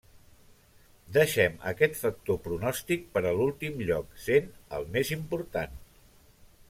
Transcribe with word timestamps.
Deixem 1.17 1.59
aquest 1.71 1.99
factor 1.99 2.39
pronòstic 2.47 3.05
per 3.17 3.23
a 3.27 3.35
l'últim 3.41 3.85
lloc 3.91 4.17
sent 4.25 4.49
el 4.79 4.89
més 4.97 5.13
important. 5.19 5.79